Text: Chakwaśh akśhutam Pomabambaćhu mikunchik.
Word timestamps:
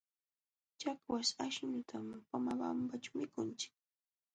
Chakwaśh 0.79 1.33
akśhutam 1.45 2.05
Pomabambaćhu 2.29 3.13
mikunchik. 3.19 3.73